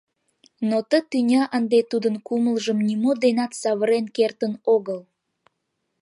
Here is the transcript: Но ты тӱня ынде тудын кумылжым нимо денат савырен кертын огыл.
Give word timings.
Но 0.69 0.77
ты 0.89 0.97
тӱня 1.09 1.43
ынде 1.57 1.79
тудын 1.91 2.15
кумылжым 2.27 2.79
нимо 2.87 3.11
денат 3.23 3.51
савырен 3.61 4.05
кертын 4.17 4.53
огыл. 4.75 4.99